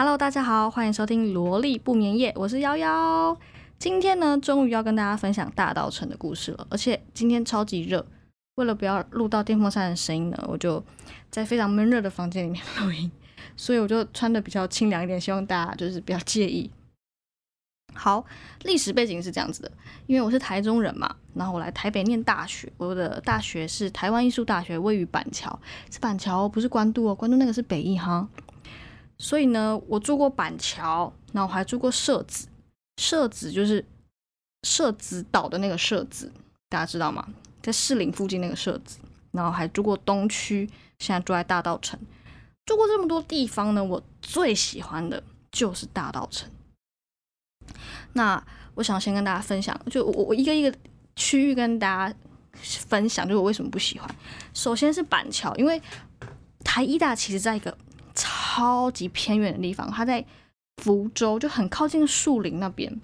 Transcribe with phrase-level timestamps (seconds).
[0.00, 3.38] Hello，大家好，欢迎收听萝莉不眠夜，我是瑶瑶。
[3.78, 8.06] 今天呢，终于要跟大家分享大稻城的故事了，而且今天超级热，
[8.54, 10.82] 为了不要录到电风扇的声音呢，我就
[11.30, 13.12] 在非常闷热的房间里面录音，
[13.58, 16.70] 所以我就穿的比较清凉一点，希望大家就是不要介意。
[17.92, 18.24] 好，
[18.62, 19.70] 历史背景是这样子的，
[20.06, 28.26] 因为我是台中人嘛，然后我来台北念大学，我的大学是台湾艺术大学，位于板桥，是板桥，不是关渡哦，关渡那个是北艺哈。
[29.20, 32.48] 所以呢，我住过板桥，然后我还住过社子，
[32.96, 33.84] 社子就是
[34.62, 36.32] 社子岛的那个社子，
[36.70, 37.28] 大家知道吗？
[37.62, 38.98] 在士林附近那个社子，
[39.32, 40.66] 然后还住过东区，
[40.98, 42.00] 现在住在大道城。
[42.64, 46.50] 住过这么多地方呢，我最喜欢的就是大道城。
[48.14, 48.42] 那
[48.74, 50.74] 我想先跟大家分享，就我我一个一个
[51.14, 52.16] 区域跟大家
[52.62, 54.08] 分享，就我为什么不喜欢。
[54.54, 55.80] 首先是板桥，因为
[56.64, 57.76] 台医大其实在一个
[58.50, 60.24] 超级偏远的地方，它在
[60.82, 63.00] 福州，就很靠近树林那边。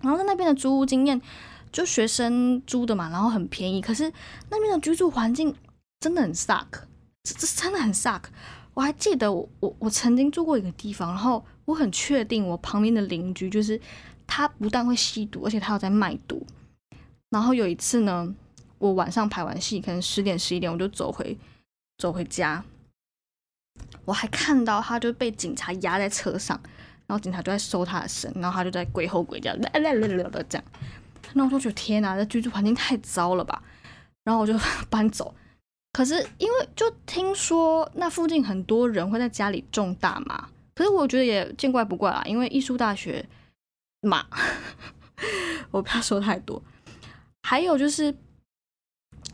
[0.00, 1.20] 然后在那边的租屋经验，
[1.70, 3.80] 就学生租的嘛，然后很便宜。
[3.80, 4.12] 可是
[4.50, 5.54] 那边的居住环境
[6.00, 6.66] 真的很 suck，
[7.22, 8.22] 这这真的很 suck。
[8.74, 13.80] 我还记得我我我曾经住过一个地方，然后我很确定我旁边的邻居就是
[14.26, 16.44] 他不但会吸毒，而且他有在卖毒。
[17.30, 18.34] 然后有一次呢，
[18.78, 21.38] 我晚上排完戏，可能十点十一点，我就走回
[21.98, 22.64] 走回家，
[24.10, 26.60] 我还看到他就被警察压在车上，
[27.06, 30.64] 然后警察就在搜他的身，然后他就在鬼吼鬼叫，啦啦啦啦的这样。
[31.34, 33.62] 那我就觉得天哪，这居住环境太糟了吧，
[34.24, 34.52] 然后我就
[34.90, 35.32] 搬走。
[35.92, 43.24] 可是因为就听说那附近很多人会在家里种大麻，可是我觉得也见怪不怪啦，因为艺术大学
[44.00, 44.26] 嘛，
[45.70, 46.60] 我不要说太多。
[47.42, 48.12] 还有就是，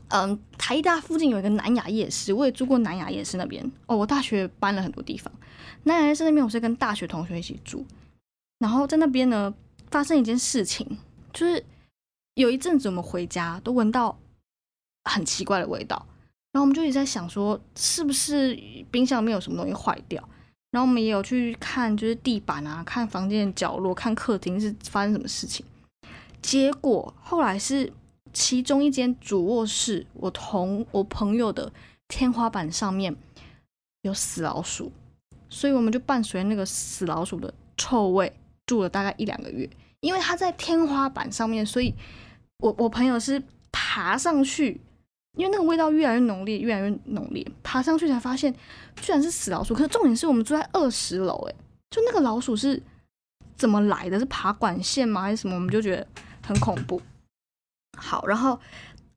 [0.08, 3.64] 嗯，台大附近有一个南雅夜市，我也住过南雅夜市那边。
[3.86, 5.32] 哦，我大学搬了很多地方，
[5.84, 7.84] 南雅夜市那边我是跟大学同学一起住，
[8.58, 9.52] 然后在那边呢
[9.90, 10.98] 发生一件事情，
[11.32, 11.64] 就是
[12.34, 14.16] 有一阵子我们回家都闻到
[15.04, 16.06] 很奇怪的味道。
[16.52, 18.58] 然后我们就一直在想说，是不是
[18.90, 20.26] 冰箱里面有什么东西坏掉？
[20.70, 25.66] 然后我们也有去看，就是地板啊，看房间的角落，看客厅是发生什么事情。
[26.40, 27.92] 结果后来是
[28.36, 31.72] 其中一间主卧室，我同我朋友的
[32.06, 33.16] 天花板上面
[34.02, 34.92] 有死老鼠，
[35.48, 38.30] 所以我们就伴随那个死老鼠的臭味
[38.66, 39.66] 住了大概一两个月。
[40.00, 41.94] 因为它在天花板上面，所以
[42.58, 43.42] 我我朋友是
[43.72, 44.82] 爬上去。
[45.38, 48.54] 因为那个味道越来越浓烈，越来越浓烈，爬上去才发现
[48.96, 49.74] 居然是死老鼠。
[49.74, 51.54] 可是重点是我们住在二十楼，诶，
[51.90, 52.82] 就那个老鼠是
[53.56, 54.18] 怎么来的？
[54.18, 55.22] 是爬管线吗？
[55.22, 55.54] 还是什么？
[55.54, 56.06] 我们就觉得
[56.46, 57.00] 很恐怖。
[57.96, 58.60] 好，然后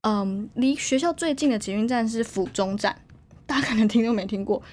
[0.02, 3.00] 嗯，离学校最近的捷运站是府中站，
[3.46, 4.64] 大家可能听都没听过，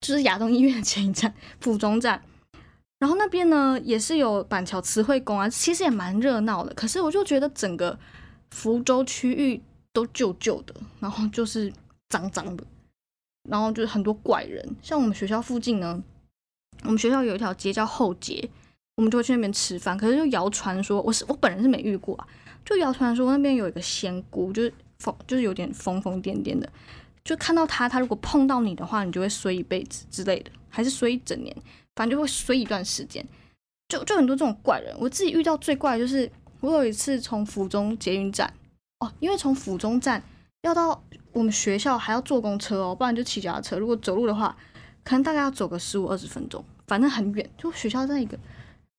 [0.00, 2.22] 就是亚东医院的前一站府中站。
[2.98, 6.72] 然后那边呢也是有板桥慈惠宫啊，其实也蛮热闹的。
[6.74, 7.98] 可是我就觉得整个
[8.50, 9.62] 福州区域。
[9.94, 11.72] 都旧旧的，然后就是
[12.08, 12.64] 脏脏的，
[13.48, 14.74] 然后就是很多怪人。
[14.82, 16.02] 像我们学校附近呢，
[16.82, 18.50] 我们学校有一条街叫后街，
[18.96, 19.96] 我们就会去那边吃饭。
[19.96, 22.26] 可是就谣传说，我是我本人是没遇过啊，
[22.64, 26.68] 就谣传说那边有一个仙姑，就是疯，就是有点疯疯癫癫的，
[27.24, 31.54] 就看到他，他如果碰到你的话，你就会衰一辈子之类的，还是衰一整年，
[31.96, 33.24] 反正就会衰一段时间。
[33.88, 38.52] 就就很多这种怪人，我自己遇到最怪就是，我有一次从府中捷运站。
[39.00, 40.22] 哦，因为从府中站
[40.62, 41.02] 要到
[41.32, 43.76] 我们学校还要坐公车哦，不然就骑脚踏车。
[43.76, 44.56] 如果走路的话，
[45.04, 47.50] 可能大概要走个十五二十分钟，反正很远。
[47.58, 48.38] 就学校在一个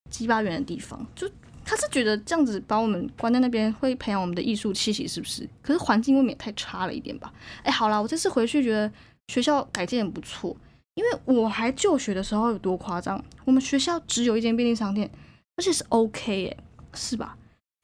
[0.09, 1.29] 鸡巴远的地方，就
[1.63, 5.49] 他是觉得这样子把我们关在那边会培养我们的艺术气息，是不是？
[5.61, 7.33] 可是环境未免太差了一点吧？
[7.63, 8.91] 哎，好啦，我这次回去觉得
[9.27, 10.55] 学校改建很不错，
[10.93, 15.09] 因为我还就学的时候有多夸张，我们学校只有一间便利商店，
[15.57, 17.37] 而且是 OK 哎，是吧？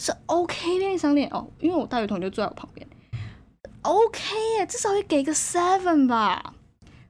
[0.03, 2.87] 是 OK 便利商店哦，因为我大学同学坐在我旁边
[3.81, 4.19] ，OK
[4.57, 6.53] 耶，至少会给个 seven 吧。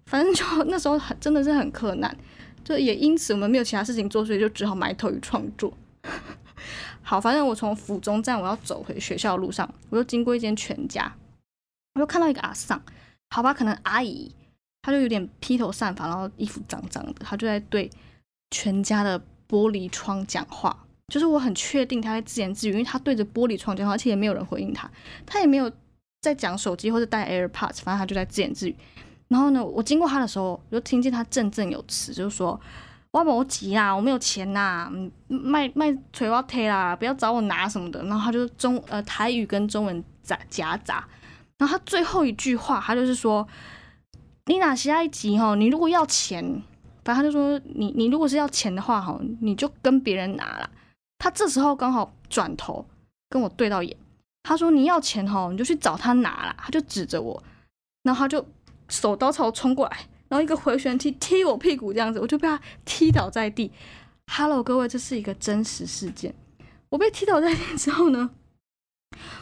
[0.06, 2.18] 反正就 那时候很真的是很困难，
[2.64, 5.74] 就也因此我们没有其他事情做，所以就只好埋头于创作。
[7.02, 11.14] 好，反正我从府中站我要走回学校的路上，我就经过一间全家，
[11.96, 12.82] 我就看到一个阿桑，
[13.30, 14.32] 好吧，可能阿姨，
[14.82, 17.90] 她就有点披头散发，然后衣服脏脏的，她就在对
[18.52, 19.20] 全家的
[19.50, 20.86] 玻璃窗讲话。
[21.12, 24.90] 就是我很确定他在自言自语，因为他对着玻璃窗讲话，而且也没有人回应他，
[25.26, 25.70] 他也没有
[26.22, 28.76] 在讲手机或者带 AirPods，反正他就在自言自语。
[29.32, 32.60] 然后呢，我经过他的时候，我就听见他振振有词，就是说
[33.12, 34.92] ：“我要我急啦，我没有钱呐，
[35.30, 41.08] 卖卖腿要贴啦，不要找我拿什么的。”然后他就中呃台语跟中文杂夹杂。
[41.58, 43.48] 然后他最后一句话，他就是说
[44.48, 45.56] ：“你哪些爱急哈？
[45.56, 46.44] 你如果要钱，
[47.06, 50.70] 反正他就说你你如果是要钱的话哈，你就跟别人拿啦。
[51.20, 52.86] 他这时候刚好转头
[53.30, 53.96] 跟我对到眼，
[54.44, 56.54] 他说你要钱哈，你就去找他拿啦。
[56.58, 57.42] 他就指着我，
[58.04, 58.46] 然后他就
[58.92, 59.98] 手刀朝我冲过来，
[60.28, 63.72] 然后一个回旋踢踢我屁股这样子，我就被他踢倒在地。
[64.30, 66.36] Hello，各位，这是一个真实事件。
[66.90, 68.30] 我被踢倒在地之后呢，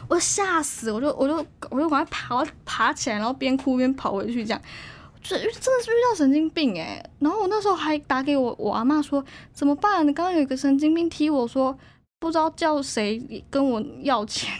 [0.08, 1.34] 我吓死，我就我就
[1.70, 4.62] 我就赶快爬爬起来，然后边哭边跑回去，这样。
[5.20, 7.04] 就真的是遇到神经病诶。
[7.18, 10.06] 然后我那时候还打给我我阿妈说怎么办？
[10.06, 11.76] 刚刚有一个神经病踢我说
[12.18, 14.50] 不知道叫谁跟我要钱，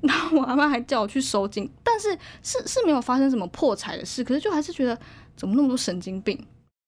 [0.00, 4.98] 然后我阿妈还叫我去收金，但是是是没有发生什么破财的事，可是就还是觉得
[5.36, 6.42] 怎么那么多神经病，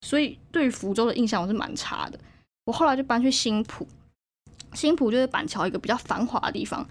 [0.06, 2.18] 所以对福州的印象我是蛮差的。
[2.66, 3.86] 我后来就搬去新浦，
[4.74, 6.86] 新浦就是板桥一个比较繁华的地方，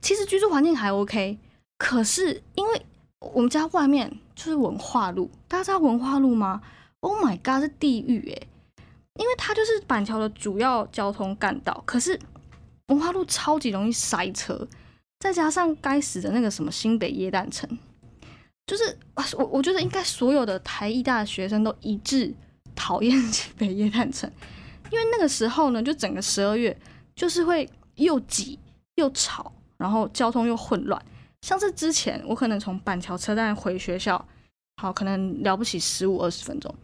[0.00, 1.38] 其实居住环境还 OK，
[1.78, 2.82] 可是因为
[3.18, 4.18] 我们家外面。
[4.36, 6.60] 就是文化路，大家知道文化路吗
[6.98, 8.48] ？Oh my god，是地狱诶！
[9.14, 12.18] 因为它就是板桥的主要交通干道，可是
[12.88, 14.66] 文化路超级容易塞车，
[15.24, 17.66] 再加上该死的那个什么新北耶诞城，
[18.66, 18.98] 就是
[19.38, 22.30] 我我觉得应该所有的台艺大的学生都一致
[22.74, 24.30] 讨厌新北耶诞城，
[24.90, 26.76] 因为那个时候呢，就整个十二月
[27.16, 28.58] 就是会又挤
[28.96, 31.02] 又吵，然后交通又混乱。
[31.40, 34.22] 像是之前我可能从板桥车站回学校，
[34.76, 36.74] 好，可能了不起十五二十分钟，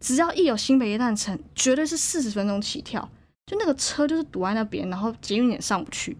[0.00, 3.06] 只要一有新北夜诞城，绝对是四十分钟起跳，
[3.44, 6.16] 就那个车就是堵在那边，然后捷运也上不去，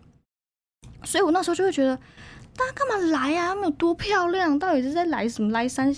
[1.04, 1.96] 所以我那时候就会觉得，
[2.56, 3.48] 大家干嘛来呀？
[3.48, 4.58] 他们有多漂亮？
[4.58, 5.94] 到底是在来什么来山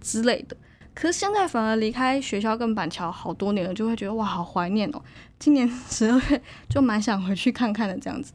[0.00, 0.56] 之类的？
[0.94, 5.02] 可是现在反而离开学校跟板桥好多年了，就会觉得哇，好怀念哦！
[5.40, 6.40] 今年十二月
[6.70, 8.32] 就蛮想回去看看的这样子。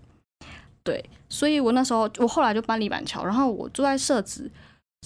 [0.84, 4.52] 对，所以我那时候，我后来就搬离板桥，然后我住在社子，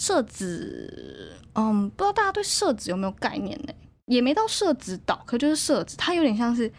[0.01, 3.74] 社子，嗯，不知道大家对社子有没有概念呢？
[4.06, 6.71] 也没到社子岛，可就是社子，它有点像是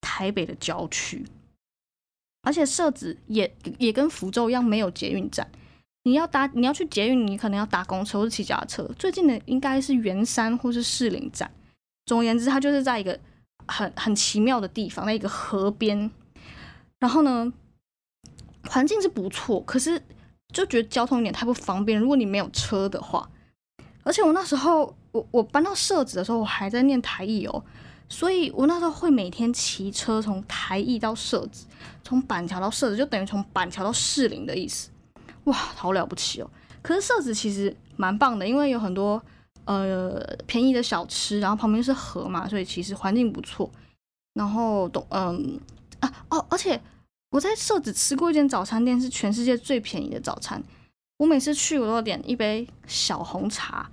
[0.00, 1.24] 台北的郊区，
[2.42, 5.50] 而且社子也也跟福州一样没有捷运站，
[6.02, 11.50] 你要搭你要去捷运，你可能要搭公车或者骑脚踏车，最近的应该是圆山或是士林站。
[12.06, 13.18] 总而言之，它就是在一个
[13.66, 16.10] 很很奇妙的地方，在一个河边，
[16.98, 17.52] 然后呢。
[18.68, 20.00] 环境是不错，可是
[20.52, 21.98] 就觉得交通有点太不方便。
[21.98, 23.28] 如果你没有车的话，
[24.04, 27.64] 而且我那时候我我搬到社子的时候，我还在念台艺哦，
[28.12, 31.66] 所以我那时候会每天骑车从台艺到社子，
[32.04, 34.90] 从板桥到社子，就等于从板桥到士林的意思。
[35.44, 36.50] 哇，好了不起哦！
[36.82, 39.20] 可是社子其实蛮棒的，因为有很多
[39.64, 43.70] 呃便宜的小吃，然后旁边是河嘛，所以其实环境不错。
[44.34, 45.58] 然后懂嗯
[46.00, 46.80] 啊哦，而且。
[47.32, 50.62] 我在社子吃过一间早餐店，是全世界最便宜的早餐。
[51.16, 53.90] 我每次去，我都要点一杯小红茶、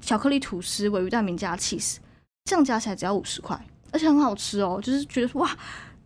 [0.00, 1.98] 巧克力吐司、尾鱼蛋饼加 cheese，
[2.46, 3.60] 这样加起来只要五十块，
[3.92, 4.80] 而且很好吃哦。
[4.82, 5.54] 就是觉得哇，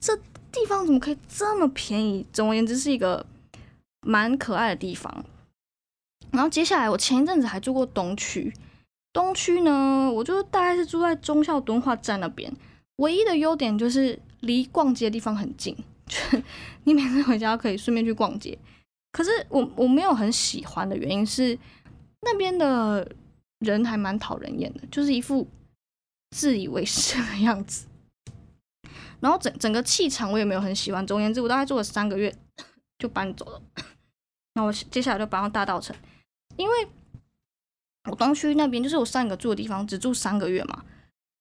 [0.01, 0.17] 这
[0.51, 2.27] 地方怎么可以这么便宜？
[2.33, 3.25] 总而言之，是一个
[4.01, 5.25] 蛮可爱的地方。
[6.33, 8.53] 然后接下来，我前一阵子还住过东区。
[9.13, 12.53] 东区呢，我就大概是住在忠孝敦化站那边。
[12.97, 15.77] 唯一的优点就是离逛街的地方很近。
[16.85, 18.59] 你每次回家可以顺便去逛街，
[19.13, 21.57] 可是我我没有很喜欢的原因是
[22.23, 23.09] 那边的
[23.61, 25.47] 人还蛮讨人厌的，就是一副
[26.31, 27.87] 自以为是的样子。
[29.21, 31.07] 然后整整个气场我也没有很喜欢。
[31.07, 32.35] 总而言之，我大概住了三个月
[32.99, 33.63] 就搬走了。
[34.55, 35.95] 那我接下来就搬到大道城，
[36.57, 36.89] 因为
[38.11, 40.85] 我东区那边就是我上一个住的地方，只住三个月嘛。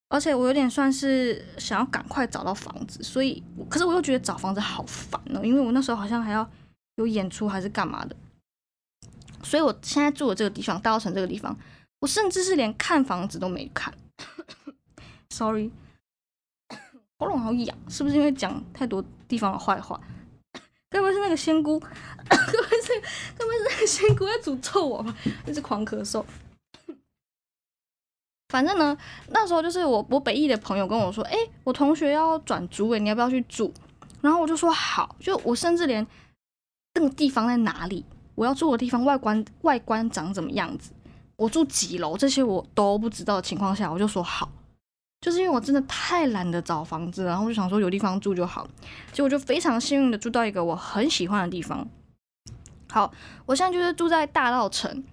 [0.10, 6.50] 而且我有点算是想要赶快找到房子，所以可是我又觉得找房子好烦哦，因为我那时候好像还要
[6.96, 8.16] 有演出还是干嘛的，
[9.44, 11.56] 所以我现在住的这个地方，大稻城这个地方，
[12.00, 13.94] 我甚至是连看房子都没看。
[15.30, 15.72] Sorry，
[17.18, 20.00] 喉咙好痒，是不是因为讲太多地方的坏话？
[20.90, 21.80] 该不会是那个仙姑？
[22.28, 23.02] 该不会是
[23.38, 25.16] 该不会是那个仙姑在诅咒我吧？
[25.46, 26.26] 一直狂咳嗽。
[28.50, 28.98] 反正呢，
[29.30, 33.72] 那时候就是我我北艺的朋友跟我说，哎，我同学要转租，哎，你要不要去住？
[34.22, 36.06] 然后我就说好，就我甚至连
[36.96, 38.04] 那个地方在哪里，
[38.36, 40.92] 我要住的地方外观外观长怎么样子，
[41.38, 44.50] 我住几楼这些我都不知道的情况下，我就说好，
[45.22, 48.68] 就是因为我真的太懒得找房子，然后我就想说有地方住就好，
[49.12, 51.88] 结果就非常幸运的住到一个我很喜欢的地方。
[52.90, 53.12] 好，
[53.46, 55.04] 我现在就是住在大稻城，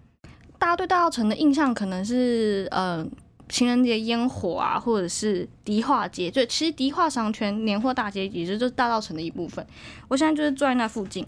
[0.58, 3.10] 大家对大稻城的印象可能是嗯。
[3.48, 9.64] 情人节烟火啊，或者是迪化街，就其实迪化商圈年货大街也是就是大稻城的一部分。
[10.08, 11.25] 我现在就是住在那附近。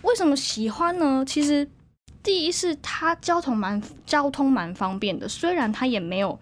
[0.00, 1.22] 为什么喜欢呢？
[1.26, 1.68] 其实
[2.22, 6.40] 第一是它交通蛮交通蛮方便的，虽然它也没有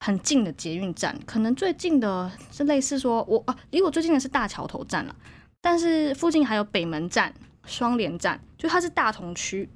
[0.00, 5.16] 很近的捷运站，可能最近的是类似说我啊，离我最近的是大桥头站了，
[5.60, 7.32] 但是附近还有北门站、
[7.66, 9.68] 双连站，就它是大同区，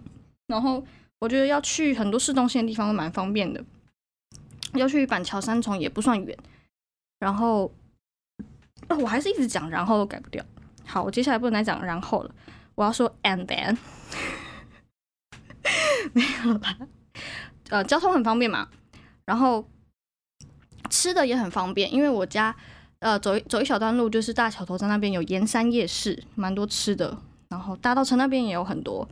[0.46, 0.84] 然后
[1.20, 3.64] 我觉得要去很多市中心的地方都蛮方便的，
[4.74, 6.36] 要去板桥三重也不算远，
[7.18, 7.72] 然后。
[9.00, 10.44] 我还是一直讲，然后都改不掉。
[10.84, 12.34] 好，我接下来不能再讲然后了，
[12.74, 13.74] 我要说 and then，
[16.12, 16.76] 没有了吧。
[17.70, 18.68] 呃，交通很方便嘛，
[19.24, 19.66] 然后
[21.02, 22.54] 吃的也很方便，因为我家
[23.00, 27.18] 呃走一走一小段路就是大桥头站那边有盐山夜市，蛮多吃的。
[27.48, 29.08] 然后大道城那边也有很多。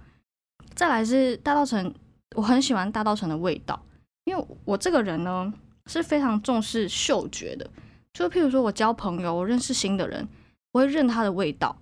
[0.77, 1.93] 再来是大道城，
[2.37, 3.83] 我很喜欢大道城的味道，
[4.23, 5.53] 因为我这个人呢
[5.87, 7.69] 是非常重视嗅觉的。
[8.13, 10.29] 就譬如说，我交朋友，我认识新的人，
[10.71, 11.77] 我会认他的味道。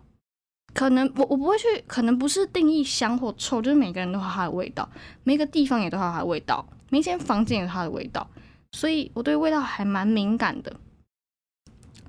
[0.73, 4.89] 可能我我不会去，可能不是定义香或臭，就是每个人都有他的味道，
[5.23, 8.27] 每个地方也都有他的味道，每间房间有他的味道，
[8.73, 10.77] 所以我对味道还蛮敏感的。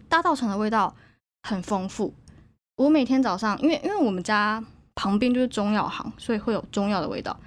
[0.07, 0.95] 大道城的味道
[1.43, 2.13] 很丰富，
[2.75, 4.63] 我每天早上，因为因为我们家
[4.95, 7.39] 旁边就是中药行，所以会有中药的味道，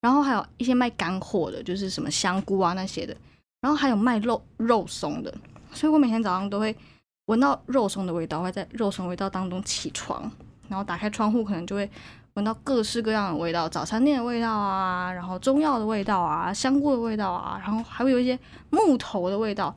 [0.00, 3.16] 然后还有一些卖干货的，就是什么香菇啊那些的，
[3.60, 5.34] 然后还有卖肉肉松的。
[5.72, 6.76] 所以我每天早上都会
[7.26, 10.30] 闻到肉松的味道，会在肉松味道当中起床，
[10.68, 11.90] 然后打开窗户，可能就会
[12.40, 18.38] 闻到各式各样的味道，早餐店的味道啊，然后中药的味道啊，香菇的味道啊，然后还会有一些
[18.70, 19.76] 木头的味道，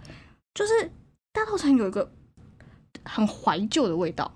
[0.53, 0.89] 就是
[1.33, 2.09] 大稻城有一个
[3.03, 4.31] 很怀旧的味道，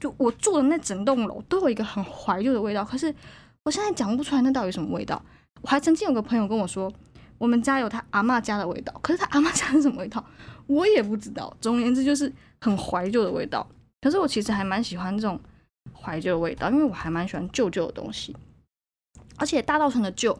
[0.00, 3.14] 就我住的那整栋楼都有一个很怀旧的味道，可是
[3.62, 5.22] 我现在讲不出来那到底什么味道。
[5.62, 6.92] 我还曾经有个朋友跟我说，
[7.38, 10.22] 我们家有他阿妈家的味道，可是他阿妈家是什么味道？
[10.66, 13.64] 我也不知道，总而言之就是很怀旧的味道。
[14.00, 15.40] 可是我其实还蛮喜欢这种
[15.92, 18.36] 怀旧的味道，因为我还蛮喜欢旧旧的东西。
[19.36, 20.38] 而且大稻城的旧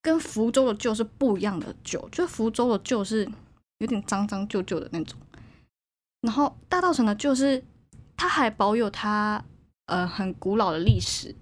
[0.00, 3.28] 跟福州的旧是不一样的旧，就福州的旧是
[3.78, 5.18] 有点脏脏旧旧的那种，
[6.20, 7.62] 然后大稻城的旧是
[8.16, 9.44] 它还保有它
[9.86, 11.34] 呃很古老的历史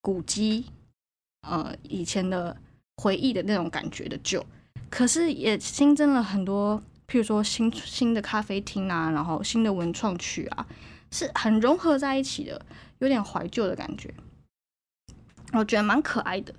[0.00, 0.66] 古迹，
[1.42, 2.56] 呃以前的
[2.96, 4.44] 回忆的那种感觉的旧，
[4.88, 6.82] 可是也新增了很多。
[7.06, 10.66] 譬如说新新的咖啡厅啊，然后新的文创区啊，
[11.14, 12.60] 是很融合在一起的，
[12.98, 14.12] 有点怀旧的感觉，
[15.52, 16.52] 我觉得蛮可爱的。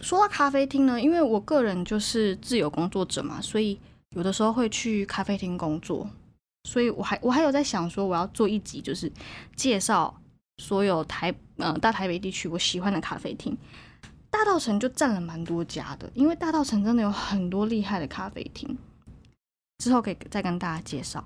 [0.00, 3.80] 说到咖啡厅呢，因为我个人就是自由工作者嘛，所以
[4.10, 6.08] 有的时候会去咖啡厅工作，
[6.62, 9.10] 所以我还我还有在想说，我要做一集，就是
[9.56, 10.20] 介绍
[10.58, 13.58] 所有台呃大台北地区我喜欢的咖啡厅。
[14.30, 18.78] 大道城就占了蛮多家的，因为大道城真的有很多厉害的咖啡厅，
[19.78, 21.24] 之后可以再跟大家介绍。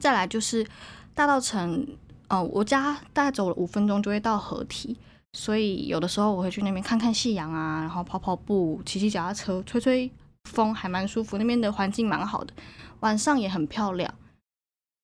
[0.00, 0.66] 再来就是
[1.14, 1.86] 大道城，
[2.28, 4.96] 呃，我家大概走了五分钟就会到河堤，
[5.32, 10.10] 所以有的时候我会去那边看看夕阳啊，然后跑跑步、骑骑脚踏车、吹吹
[10.50, 11.38] 风，还蛮舒服。
[11.38, 12.52] 那边的环境蛮好的，
[13.00, 14.14] 晚上也很漂亮。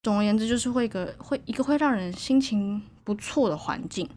[0.02, 4.08] 总而言之，就是会个会一个会让人心情不错的环境。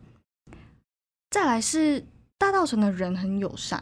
[1.29, 2.05] 再来是。
[2.37, 3.81] 大道城的人很友善，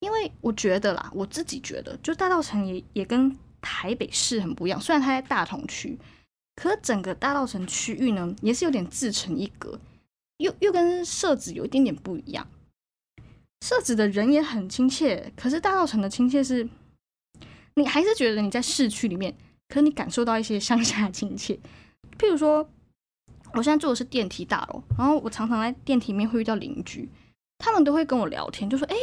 [0.00, 4.80] 因为我觉得啦，我自己觉得，就大道城也也跟台北市很不一样。
[4.80, 5.96] 虽然它在大同区，
[6.56, 9.78] 可整个大道城区域呢，也是有点自成一格，
[10.38, 12.46] 又又跟设置有一点点不一样。
[13.64, 16.68] 设置的人也很亲切，可是大道城的亲切是，
[17.74, 19.34] 你还是觉得你在市区里面，
[19.68, 21.58] 可你感受到一些乡下亲切。
[22.18, 22.68] 譬如说，
[23.54, 27.08] 我现在住的是电梯大楼，然后我常常在电梯里面会遇到邻居。
[27.56, 28.96] 他们都会跟我聊天，就说：“哎，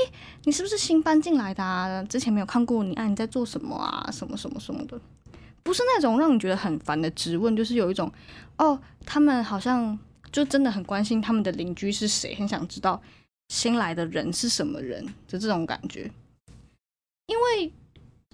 [0.44, 2.04] 你是不是新搬进来的啊？
[2.04, 4.08] 之前没有看过你啊，你在做什么啊？
[4.12, 5.00] 什么什么什么的，
[5.64, 8.12] 不是那种让你觉得很烦的质问，就是有一种
[8.58, 9.98] 哦，他们好像
[10.32, 13.02] 就真的很关心他们的邻居是谁，很想知道
[13.50, 16.12] 新来的人是什么人的这种感觉。
[17.28, 17.72] 因为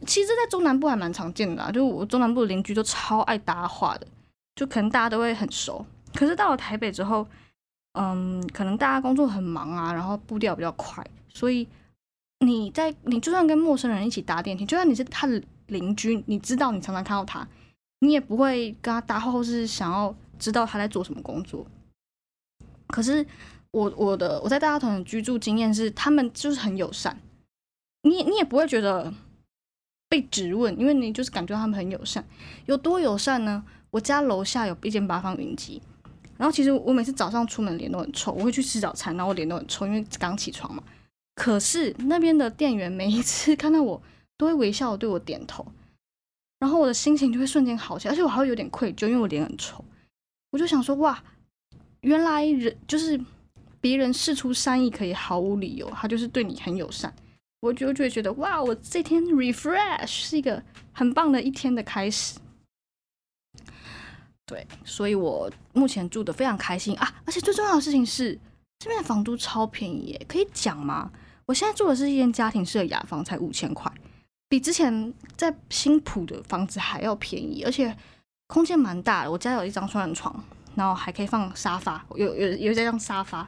[0.06, 4.08] 其实，在中南部还蛮常见的啊，就我中南部的邻居都超爱搭话的，
[4.56, 5.86] 就可能大家都会很熟。
[6.14, 7.28] 可是到了台北之后。”
[8.00, 11.68] 嗯，可能大家工作很忙啊，然后步调比较快，所以
[12.42, 17.48] 你在你就算跟陌生人一起搭电梯，就算你是他的邻居，你知道你常常看到他，
[18.00, 21.66] 你也不会跟他搭话，或是想要知道他在做什么工作。
[22.88, 23.26] 可是
[23.72, 27.20] 我我的我在大家团的居住经验是，他们就是很友善，
[28.04, 29.14] 你你也不会觉得
[30.10, 32.26] 被质问，因为你就是感觉他们很友善。
[32.66, 33.64] 有多友善呢？
[33.92, 35.82] 我家楼下有一间八方云集。
[36.38, 40.84] 然后其实我每次早上出门脸都很臭，我会去吃早餐，然后我脸都很臭，因为刚起床嘛。
[41.34, 44.00] 可是那边的店员每一次看到我
[44.38, 45.66] 都会微笑对我点头，
[46.60, 49.84] 然后我的心情就会瞬间好起来，而且我还会有点愧疚，因为我脸很臭。
[50.52, 51.22] 我就想说哇，
[52.02, 53.20] 原来人就是
[53.82, 57.14] 别人事出善意可以毫无理由，他就是对你很友善。
[57.60, 60.62] 我就就会觉得哇，我这天 refresh 是一个
[60.94, 62.40] 很棒的一天的开始。
[64.46, 67.22] 对，所以我目前住的非常开心啊！
[67.26, 68.40] 而且最重要的事情是，
[68.80, 71.12] 这边的房租超便宜耶，可以讲吗？
[71.48, 73.92] 我现在住的是一间家庭式的雅房，才五千块，
[74.50, 77.96] 比之前在新浦的房子还要便宜，而且
[78.48, 79.32] 空间蛮大的。
[79.32, 80.44] 我家有一张双人床，
[80.76, 83.40] 然后还可以放沙发，有有有一张沙发，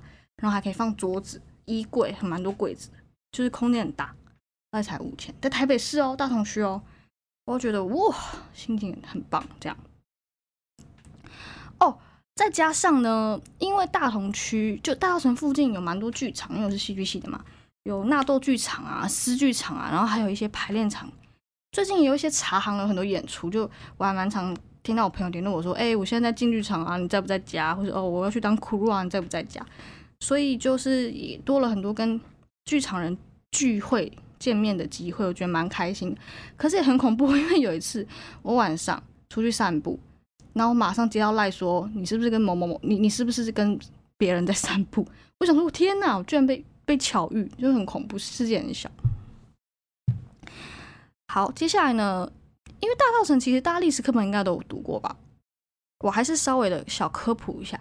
[0.42, 2.90] 然后还可以放桌子、衣柜，很蛮多柜子，
[3.32, 4.14] 就是空间很大，
[4.72, 6.82] 那才五千，在台北市哦，大同区哦，
[7.46, 8.16] 我觉得哇，
[8.54, 9.78] 心情很棒，这样。
[11.80, 11.98] 哦，
[12.36, 17.46] 再加上呢，因为大同区就大稻城附近有蛮多剧场，因为我是戏剧系的嘛，
[17.84, 21.12] 有纳豆剧场啊、诗剧场啊，然后还有一些排练场。
[21.72, 29.64] 最近也有一些茶行有很多演出，就我还蛮常听到我朋友联络我说：“哎，我现在在进剧场啊，你在不在家？”或者“哦，我要去当苦路啊，你在不在家？”
[30.20, 32.20] 所以就是也多了很多跟
[32.66, 33.16] 剧场人
[33.52, 36.16] 聚会见面的机会，我觉得蛮开心。
[36.58, 38.06] 可是也很恐怖， 因为有一次
[38.42, 40.00] 我晚上出去散步。
[40.54, 42.80] 然后马上接到赖说，你是不是跟某某某？
[42.84, 43.80] 你你是不是跟
[44.18, 45.08] 别人在散步？
[45.40, 48.90] 我想说，我天哪，我居然被被巧遇，就很恐怖，世界很小。
[51.28, 52.28] 好，接下来呢，
[52.80, 55.16] 因为大稻城其实大家历史课本应该都有读过吧，
[56.00, 57.80] 我还是稍微的小科普一下。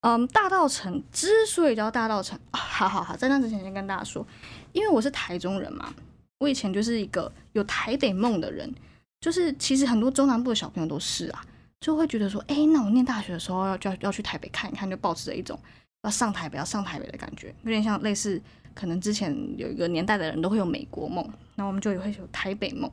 [0.00, 4.26] 嗯，大稻城之所以叫大稻城，好好好，在那之前先跟大家说，
[4.72, 5.92] 因为我是台中人嘛，
[6.38, 8.74] 我以前就是一个有台北梦的人，
[9.20, 11.44] 就是其实很多中南部的小朋友都是啊。
[11.78, 15.60] 就会觉得说，哎，那我念大学的时候要要要去台北看一看，就保持着一种
[16.06, 18.40] 要上台北要上台北的感觉，有点像类似
[18.74, 22.90] 可能之前有一个年代的人都会有美国梦，那我们就也会有台北梦。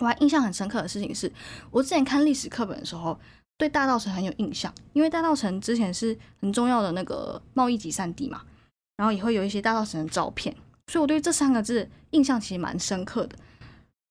[0.00, 1.30] 我还印象很深刻的事情是，
[1.70, 3.18] 我之前看历史课本的时候，
[3.58, 8.42] 对大稻城很有印象，因为大稻城之前是很重要的那个贸易集散地嘛，
[8.96, 13.36] 然后也会有一些大稻城的照片，所以我对这三个字印象其实蛮深刻的。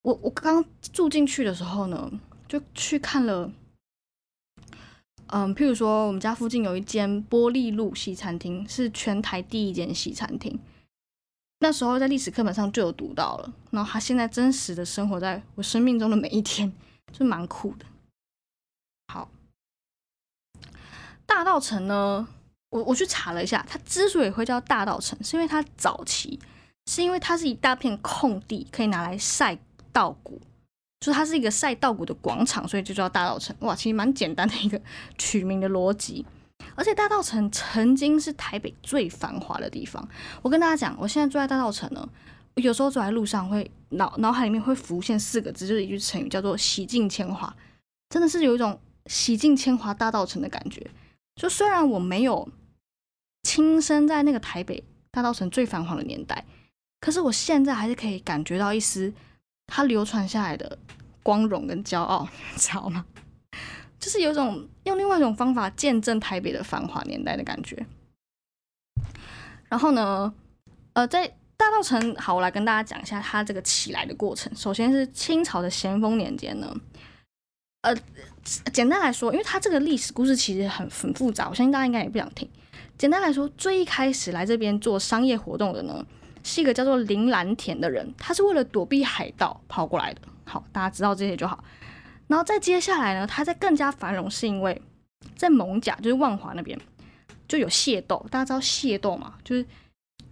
[0.03, 2.11] 我我刚住进去的时候呢。
[2.51, 3.49] 就去看了，
[5.31, 10.59] 嗯，譬如说我们家附近有一间玻璃路西餐厅，是全台第一间西餐厅。
[11.59, 16.73] 那时候在历史课本上就有读到了，然后他现在真实的生活在我生命中的每一天，
[17.13, 17.85] 就蛮酷的。
[19.13, 19.29] 好，
[21.25, 22.27] 大道城呢，
[22.71, 26.37] 我我去查了一下，它之所以会叫大道城，是因为它早期
[26.87, 29.57] 是因为它是一大片空地，可以拿来晒
[29.93, 30.41] 稻谷。
[31.01, 33.53] 就它是一个晒稻谷的广场，所以就叫大道城。
[33.61, 34.79] 哇，其实蛮简单的一个
[35.17, 36.23] 取名的逻辑。
[36.75, 40.07] 而且大道城曾经是台北最繁华的地方。
[40.43, 42.07] 我跟大家讲，我现在住在大道城呢，
[42.53, 47.53] 有时候走在路上会脑脑海里面会浮现四个字，就是一句成语，叫做“洗尽铅华”。
[48.09, 50.85] 真的是有一种洗尽铅华大道城的感觉。
[51.35, 52.47] 就虽然我没有
[53.41, 56.45] 亲身在那个台北大道城最繁华的年代，
[56.99, 59.11] 可是我现在还是可以感觉到一丝。
[59.67, 60.77] 它流传下来的
[61.23, 63.05] 光荣跟骄傲， 你知道吗？
[63.99, 67.85] 就是有一种用另外一种方法见证台北的繁华年代的感觉。
[69.69, 70.33] 然后呢，
[70.93, 74.51] 呃，在大稻城，好，我来跟大家讲一下它这个起来的过程。
[74.55, 76.75] 首先是清朝的咸丰年间呢，
[77.81, 77.95] 呃，
[78.73, 82.49] 简单来说，因为它这个历史故事其实很很复杂，我相信大家应该也不想听。
[82.97, 86.03] 简单来说，最一开始来这边做商业活动的呢。
[86.43, 90.21] 是一个叫做林兰田的人，他是为了躲避海盗跑过来的。
[90.45, 91.63] 好，大家知道这些就好。
[92.27, 94.81] 然后再接下来呢，他在更加繁荣，是因为
[95.35, 96.79] 在蒙甲，就是万华那边
[97.47, 98.25] 就有械斗。
[98.29, 99.35] 大家知道械斗嘛？
[99.43, 99.65] 就是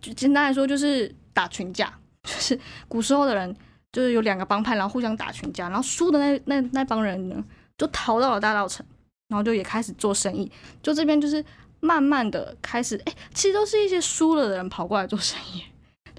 [0.01, 1.93] 就简单来说，就是打群架。
[2.23, 3.55] 就是古时候的人，
[3.91, 7.43] 就是有两个帮派，然后互相打群架，然后输的那那那帮人呢，
[7.77, 8.85] 就逃到了大稻城，
[9.29, 10.51] 然后就也开始做生意。
[10.83, 11.43] 就这边就是
[11.79, 15.63] 慢慢的开始，哎，其实都是一些输了的人跑过来做生意。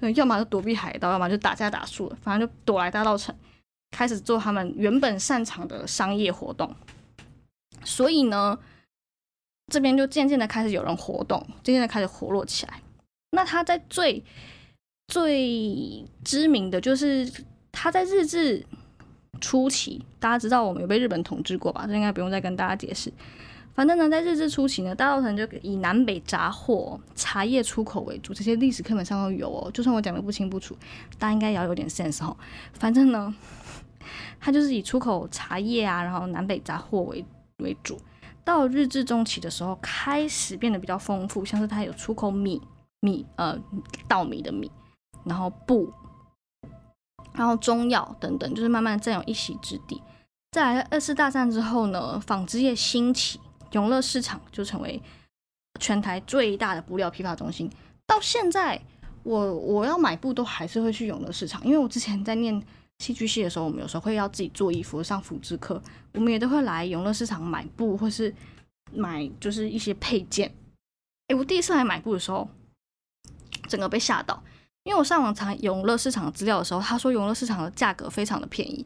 [0.01, 3.35] 对，要么就躲避海盗，要么就打架打输了，反正就躲来大稻城，
[3.91, 6.75] 开始做他们原本擅长的商业活动。
[7.85, 8.59] 所以呢，
[9.71, 12.81] 这边就渐渐的开始有人活动，渐渐的开始活络起来。
[13.33, 14.25] 那他在最
[15.09, 17.31] 最知名的就是
[17.71, 18.65] 他在日治
[19.41, 21.87] 初期，大家知道我们有被日本统治过吧？
[21.87, 23.13] 这应该不用再跟大家解释。
[23.81, 29.71] 反正呢，在日治初期呢，大稻城就以南北杂货、茶叶出口为主，这些历史课本上都有哦。
[29.73, 30.77] 就算我讲的不清不楚，
[31.19, 32.37] 大家应该也要有点 sense 哦。
[32.75, 33.35] 反正呢，
[34.39, 37.25] 它就是以出口茶叶啊，然后南北杂货为
[37.61, 37.99] 为主。
[38.45, 42.61] 到日治中期的时候，开始变得比较丰富，像是它有出口米、
[43.01, 43.59] 米呃
[44.07, 44.71] 稻米的米，
[45.25, 45.91] 然后布，
[47.33, 50.03] 然后中药等等，就是慢慢占有一席之地。
[50.53, 53.41] 在二次大战之后呢，纺织业兴起。
[53.73, 55.01] 永乐市场就成为
[55.79, 57.71] 全台最大的布料批发中心。
[58.07, 58.81] 到现在，
[59.23, 62.61] 我我要买布都还是会去永乐市场，因为我之前在念
[62.99, 65.81] 戏剧系的时候，我们有时候会要自己做衣服，上服织课，
[66.13, 68.35] 我们也都会来永乐市场买布，或是
[68.93, 70.53] 买就是一些配件。
[71.29, 72.49] 诶，我第一次来买布的时候，
[73.69, 74.43] 整个被吓到，
[74.83, 78.85] 因为我上网查永乐市场资料的时候，他说永乐市场的价格非常的便宜。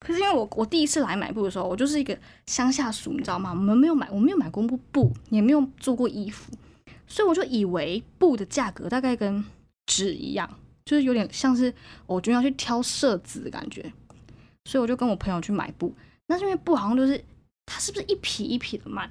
[0.00, 3.50] 可是因为我我第一次来买布的时候，我就是一个乡下俗，你知道吗？
[3.50, 6.52] 我们没有买，我没有买过布布，也没有做过衣服，
[7.06, 9.44] 所以我就以为布的价格大概跟
[9.86, 10.48] 纸一样，
[10.86, 11.72] 就是有点像是
[12.06, 13.92] 我就要去挑色子的感觉，
[14.64, 15.94] 所以我就跟我朋友去买布。
[16.28, 17.22] 那是因为布好像就是
[17.66, 19.08] 它是不是一匹一匹的卖？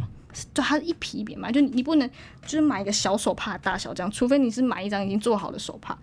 [0.54, 2.10] 就它一匹一匹卖，就你不能
[2.43, 5.97] 就是买一个小手帕大小这样，除非你是买一张已经做好的手帕。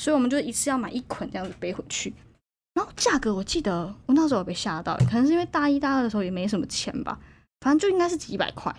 [0.00, 2.12] 所以我们就一次要买一捆这样子背回去。
[2.76, 7.18] 然后价格我记得我那时候被吓到，可能是因为大一大二的时候也没什么钱吧，
[7.62, 8.70] 反正就应该是几百块。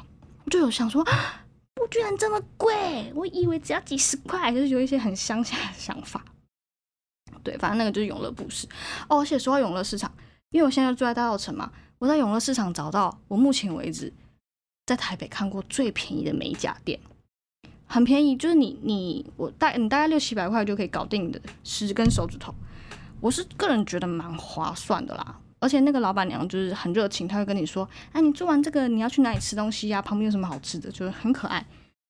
[0.45, 1.03] 我就有想说，
[1.81, 6.23] 我居然这么贵，我以为只要几十块，就是有一些很乡下的想法。
[7.43, 8.67] 对，反正那个就是永乐布市
[9.10, 9.21] 哦。
[9.21, 10.13] 而且说到永乐市场，
[10.51, 14.13] 因为我现在住在大稻城嘛，我在永乐市场找到我目前为止
[14.86, 16.99] 在台北看过最便宜的美甲店，
[17.88, 22.53] 很便宜，就是你你我大你大概六七百块就可以搞定你的十根手指头。
[23.19, 30.01] 我是个人觉得蛮划算的啦，而且那个老板娘就是很热情，她会跟你说：“哎，你做完这个你要去哪里吃东西呀？
[30.01, 31.65] 旁边有什么好吃的？”就是很可爱。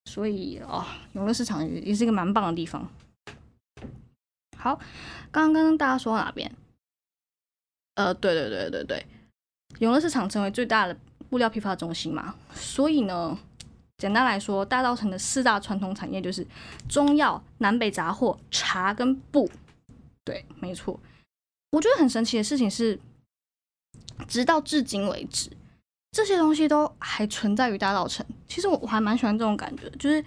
[0.05, 2.89] 所以哦，永乐市场也也是一个蛮棒的地方。
[4.57, 4.79] 好，
[5.31, 6.51] 刚刚跟大家说到哪边？
[7.95, 9.05] 呃，对对对对对，
[9.79, 10.97] 永乐市场成为最大的
[11.29, 13.37] 布料批发中心嘛，所以呢，
[13.97, 16.45] 简单来说，大稻城的四大传统产业就是
[16.87, 19.49] 中药、南北杂货、茶跟布。
[20.27, 20.99] 对，没错。
[21.71, 22.99] 我觉得很神奇的事情是，
[24.27, 25.49] 直到至今为止，
[26.11, 28.25] 这些东西都还存在于大稻城。
[28.45, 30.21] 其实我我还蛮喜欢这种感觉，就是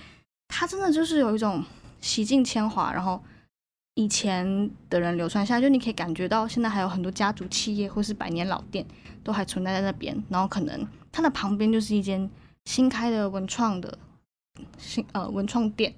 [0.49, 1.63] 它真的就是有一种
[2.01, 3.23] 洗尽铅华，然后
[3.93, 8.87] 以前的人流传下来，就你可以感觉到现在还有很多家族企业或是百年老店
[9.23, 10.17] 都还存在在那边。
[10.31, 12.31] 然后可能它的旁边就是一间
[12.65, 13.99] 新开的文创的
[14.79, 15.95] 新呃文创店。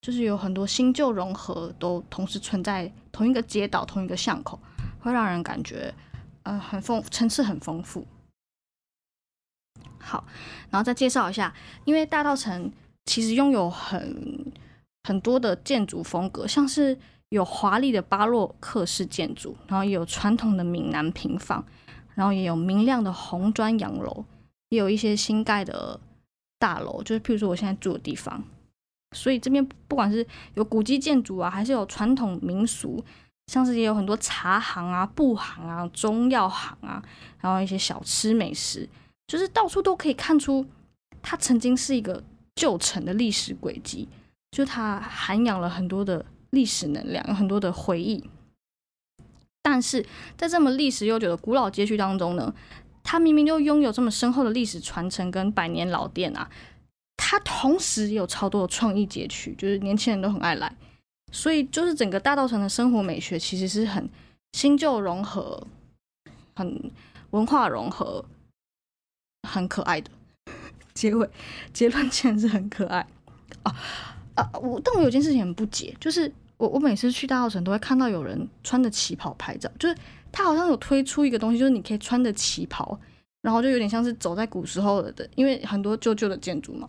[0.00, 4.58] 就是有很多新旧融合，都同时存在同一个街道、同一个巷口，
[5.00, 5.92] 会让人感觉，
[6.44, 8.06] 呃，很丰层次很丰富。
[9.98, 10.24] 好，
[10.70, 11.52] 然后再介绍一下，
[11.84, 12.72] 因为大道城
[13.06, 14.52] 其实拥有很
[15.02, 16.96] 很多的建筑风格，像是
[17.30, 21.64] 有华丽的巴洛克式建筑，然后也有传统的闽南平房，
[22.14, 24.24] 然后也有明亮的红砖洋楼，
[24.68, 26.00] 也有一些新盖的
[26.58, 28.44] 大楼，就是譬如说我现在住的地方。
[29.16, 33.02] 所以这边不管是有古迹建筑啊，还是有传统民俗，
[33.46, 37.02] 像是也有很多茶行啊、布行啊、中药行啊，
[37.40, 38.86] 然后一些小吃美食，
[39.26, 40.66] 就是到处都可以看出
[41.22, 42.22] 它曾经是一个
[42.56, 44.06] 旧城的历史轨迹，
[44.50, 48.22] 就它涵养了很多的历史能量，有很多的回忆。
[49.62, 50.04] 但是
[50.36, 52.54] 在这么历史悠久的古老街区当中呢，
[53.02, 56.50] 它明明就拥有这么深厚的历史传承跟百年老店啊。
[57.20, 60.74] 它同时有超多的创意街区，就是年轻人都很爱来，
[61.30, 64.08] 所以就是整个大道城的生活美学其实是很
[64.52, 65.66] 新旧融合、
[66.54, 66.90] 很
[67.30, 68.24] 文化融合、
[69.46, 70.10] 很可爱的。
[70.94, 71.28] 结尾
[71.72, 73.06] 结论竟然是很可爱
[73.64, 73.76] 啊
[74.34, 74.50] 啊！
[74.60, 79.94] 我但我有件事情很不解，就是我我每次去大道城都会看到有人穿着旗袍拍照，就是
[80.32, 82.98] 他好像有推出一个东西，就是你可以穿着旗袍，
[83.42, 86.88] 然后就有点像是走在古时候的，因为很多旧旧的建筑嘛。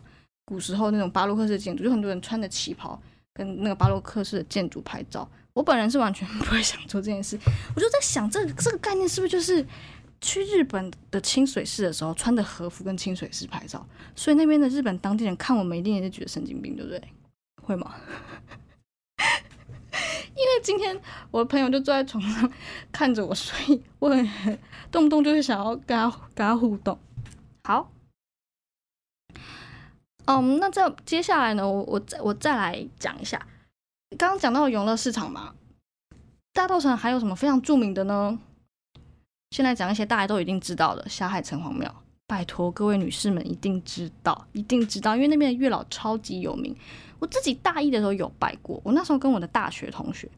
[0.49, 2.99] 古时候那种巴洛克式建筑，就很多人穿着旗袍
[3.35, 5.29] 跟那个巴洛克式的建筑拍照。
[5.53, 7.37] 我本人是完全 不会想做这件事，
[7.75, 9.63] 我就在想，这这个概念是不是就是
[10.21, 13.85] 去日本的清水寺的时候穿着和服跟清水寺拍照？
[14.15, 17.03] 所以那边的日本当地人看我们一定也是觉得神经病，对不对？
[17.61, 17.93] 会吗？
[20.39, 22.51] 因为今天我的朋友就坐在床上
[22.91, 24.57] 看着我，所以我很
[24.89, 26.97] 动不动就会想要跟他跟他互动。
[27.63, 27.91] 好。
[30.31, 33.43] 嗯，那这接下来呢，我我再我再来讲一下，
[34.15, 35.55] 刚刚讲到永乐市场嘛，
[36.53, 38.37] 大稻城还有什么非常著名的呢？
[39.49, 46.75] 先来讲一些大家都一定知道的霞海城隍庙，拜托各位女士们一定知道，一定知道，因为那边的月老超级有名。
[47.17, 50.29] 我自己大一的时候有拜过，我那时候跟我的大学同学，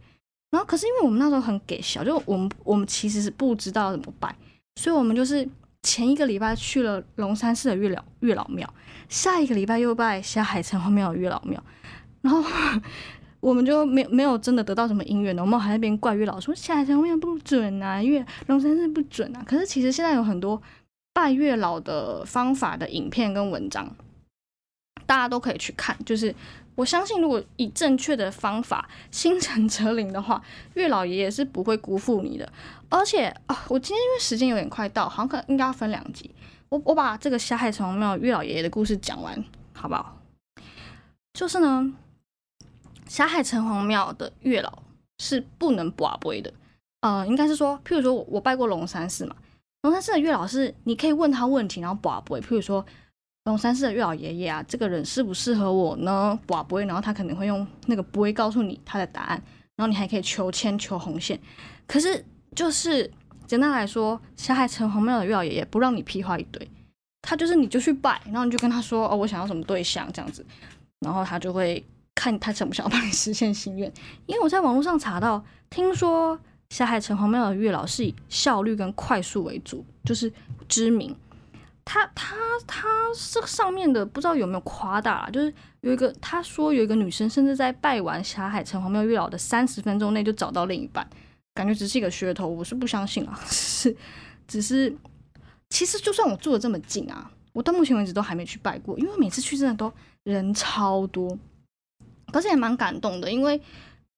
[0.51, 4.33] 然后可是因为我们那时候很给小，就我们我们其实是不知道怎么拜，
[4.77, 5.45] 所以我们就是
[5.83, 8.73] 前一个礼拜去了龙山寺的月老月老庙。
[9.11, 11.61] 下一个礼拜又拜下海城隍庙月老庙，
[12.21, 12.41] 然后
[13.41, 15.41] 我们就没没有真的得到什么姻缘呢。
[15.41, 19.43] 我们还在那边怪月老说下海城隍庙不准啊，月龙山寺不准啊。
[19.45, 20.61] 可是其实现在有很多
[21.11, 23.93] 拜月老的方法的影片跟文章，
[25.05, 25.97] 大家都可以去看。
[26.05, 26.33] 就是
[26.75, 30.41] 我相信，如果以正确的方法心诚则灵的话，
[30.75, 32.49] 月老爷爷是不会辜负你的。
[32.87, 36.31] 而且啊，我今天因为时间有点快到，好像可能应该要分两集。
[36.71, 40.17] 我我把这个霞海城隍庙月老爷爷的故事讲完，好不好？
[41.33, 41.93] 就是呢，
[43.05, 44.81] 霞海城隍庙的月老
[45.19, 46.53] 是不能卜龟的。
[47.01, 49.35] 呃，应该是说，譬如说我我拜过龙山寺嘛，
[49.81, 52.39] 龙山寺的月老是你可以问他问题，然后卜龟。
[52.39, 52.85] 譬如说
[53.43, 56.39] 龙山寺的月老爷爷啊，这个人适不适合我呢？
[56.47, 59.43] 卜龟，然后他可能会用那个龟告诉你他的答案，
[59.75, 61.37] 然后你还可以求签求红线。
[61.85, 63.11] 可是就是。
[63.51, 66.71] 简单来说，霞海城隍庙的月老爷爷不让你屁话一堆，
[67.21, 70.45] 他就是你就去拜，然后你就跟他说哦，我想要什么对象这样子，
[71.01, 71.85] 然后他就会
[72.15, 73.91] 看他想不想帮你实现心愿。
[74.25, 80.31] 因为我在网络上查到，听说霞海城隍庙的月老是以效率跟快速为主，就是
[80.69, 81.13] 知名。
[81.83, 82.87] 他他他
[83.33, 91.05] 这上面的不知道有没有夸大，就是有一个他说有一个女生甚至在拜完霞海城隍庙月老的三十分钟内就找到另一半。
[91.53, 93.39] 感觉只是一个噱头，我是不相信啊。
[93.49, 93.95] 是，
[94.47, 94.95] 只是，
[95.69, 99.91] 其实就算我住的这么近啊，我到目前为止都还没去拜过，因为每次去真的都
[100.23, 101.37] 人超多，
[102.31, 103.59] 可是也蛮感动的，因为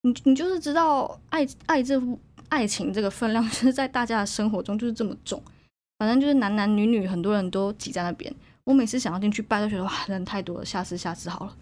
[0.02, 2.02] 你你就是知道爱爱这
[2.50, 5.42] 爱情这个分量， 就是在大家的生活中就是这么重。
[6.00, 8.34] 反正就是男男女女很多人都挤在那边，
[8.66, 11.58] 我每次想要进去拜都觉得哇人太多了，下次下次好了。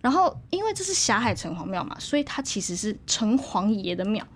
[0.00, 4.26] 然后因为这是霞海城隍庙嘛，所以它其实是城隍爷的庙。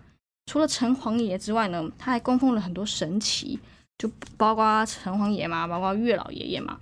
[0.50, 3.56] 除了城隍爷之外呢，他还供奉了很多神奇，
[3.98, 6.76] 就包括城隍爷嘛，包括月老爷爷嘛。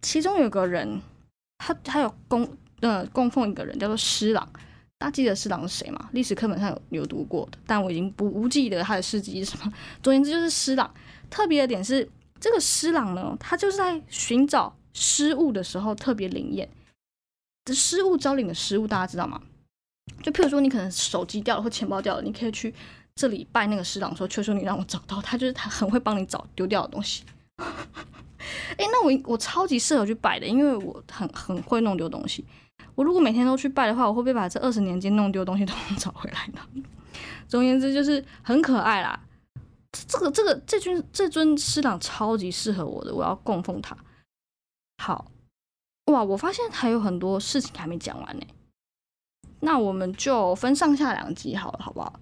[0.00, 1.00] 其中有个人，
[1.58, 4.44] 他他有供呃供奉一个人叫做施琅，
[4.98, 6.08] 大家记得施琅是谁吗？
[6.10, 9.72] 历史课本上有有读过的，但我已经不不记得他的事迹是什么。
[10.02, 10.92] 总言之，就是施琅。
[11.30, 16.68] 特别的点是，这个施琅呢，他就是在寻找失物的时候特别灵验。
[17.64, 19.40] 这失物招领的失物，大家知道吗？
[20.24, 22.74] 就譬如说，你可能手机掉了或钱包掉了，你可以去。
[23.14, 27.24] 这里拜那个师长说：“求求你让我找到他，就是他很会帮你找丢掉的东西。
[28.76, 32.44] ”哎，那我我超级适合去拜的，因为我很很会弄丢东西。
[32.94, 36.82] 我如果每天都去拜的话，我会不会把这二十年间弄丢的东西都能找回来呢？
[37.46, 39.20] 总而言之，就是很可爱啦。
[40.08, 43.96] 这个这个这尊这尊师长超级适合我的，我要供奉他。
[45.02, 45.30] 好
[46.06, 48.46] 哇，我发现还有很多事情还没讲完呢。
[49.60, 52.18] 那我们就分上下两集好了，好不好？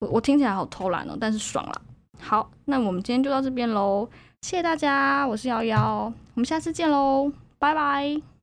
[0.00, 1.82] 我我听起来好偷懒哦，但是爽了。
[2.20, 4.08] 好，那我们今天就到这边喽，
[4.42, 8.35] 谢谢大家，我是瑶瑶，我们下次见喽，拜拜。